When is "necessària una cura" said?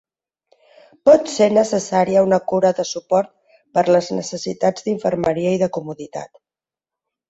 1.57-2.73